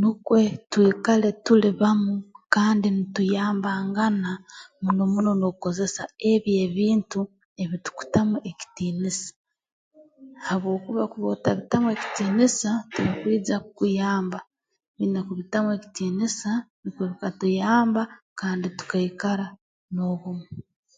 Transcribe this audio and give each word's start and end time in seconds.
Nukwe 0.00 0.40
twikale 0.70 1.28
tuli 1.44 1.70
bamu 1.80 2.12
kandi 2.54 2.86
nituyambangana 2.90 4.32
muno 4.82 5.02
muno 5.12 5.30
n'okukozesa 5.36 6.02
ebyo 6.32 6.54
ebintu 6.66 7.20
ebitukutamu 7.62 8.36
ekitiinisa 8.50 9.30
habwokuba 10.46 11.02
kuba 11.12 11.26
otabitamu 11.34 11.86
ekitiinisa 11.96 12.70
tibikwija 12.92 13.56
kukuyamba 13.64 14.38
oine 15.00 15.20
kubitamu 15.26 15.68
ekitiinisa 15.78 16.50
nukwe 16.80 17.04
bikatuyamba 17.10 18.02
kandi 18.40 18.66
tukaikara 18.78 19.46
n'obumu 19.92 20.44